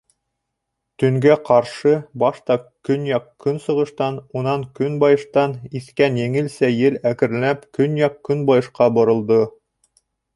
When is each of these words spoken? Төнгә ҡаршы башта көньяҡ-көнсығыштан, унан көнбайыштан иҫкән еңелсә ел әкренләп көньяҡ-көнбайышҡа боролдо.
Төнгә 1.01 1.33
ҡаршы 1.49 1.91
башта 2.23 2.55
көньяҡ-көнсығыштан, 2.89 4.17
унан 4.41 4.63
көнбайыштан 4.79 5.53
иҫкән 5.81 6.17
еңелсә 6.23 6.71
ел 6.77 6.97
әкренләп 7.11 7.69
көньяҡ-көнбайышҡа 7.79 8.89
боролдо. 8.97 9.39